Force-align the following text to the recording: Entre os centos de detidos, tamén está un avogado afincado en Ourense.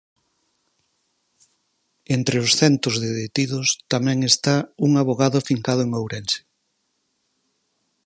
Entre 2.15 2.35
os 2.43 2.51
centos 2.59 2.95
de 3.03 3.09
detidos, 3.21 3.67
tamén 3.91 4.19
está 4.31 4.55
un 4.85 4.91
avogado 5.01 5.35
afincado 5.39 5.81
en 5.83 5.89
Ourense. 5.99 6.39